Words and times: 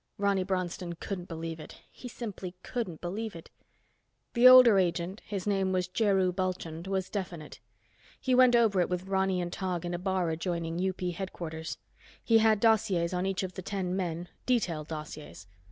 Ronny 0.17 0.41
Bronston 0.43 0.93
couldn't 0.93 1.27
believe 1.27 1.59
it. 1.59 1.79
He 1.91 2.07
simply 2.07 2.55
couldn't 2.63 3.01
believe 3.01 3.35
it. 3.35 3.51
The 4.33 4.47
older 4.47 4.79
agent, 4.79 5.21
his 5.27 5.45
name 5.45 5.71
was 5.71 5.87
Jheru 5.87 6.33
Bulchand, 6.35 6.87
was 6.87 7.07
definite. 7.07 7.59
He 8.19 8.33
went 8.33 8.55
over 8.55 8.81
it 8.81 8.89
with 8.89 9.03
Ronny 9.05 9.39
and 9.39 9.53
Tog 9.53 9.85
in 9.85 9.93
a 9.93 9.99
bar 9.99 10.31
adjoining 10.31 10.79
UP 10.89 11.01
headquarters. 11.01 11.77
He 12.23 12.39
had 12.39 12.59
dossiers 12.59 13.13
on 13.13 13.27
each 13.27 13.43
of 13.43 13.53
the 13.53 13.61
ten 13.61 13.95
men, 13.95 14.27
detailed 14.47 14.87
dossiers. 14.87 15.45